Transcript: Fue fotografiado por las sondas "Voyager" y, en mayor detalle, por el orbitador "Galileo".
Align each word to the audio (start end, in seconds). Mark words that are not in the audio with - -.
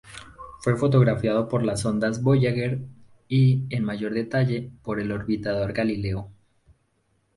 Fue 0.61 0.75
fotografiado 0.77 1.47
por 1.47 1.63
las 1.63 1.81
sondas 1.81 2.23
"Voyager" 2.23 2.79
y, 3.27 3.67
en 3.69 3.83
mayor 3.83 4.15
detalle, 4.15 4.71
por 4.81 4.99
el 4.99 5.11
orbitador 5.11 5.73
"Galileo". 5.73 6.31